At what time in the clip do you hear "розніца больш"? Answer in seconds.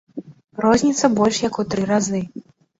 0.65-1.43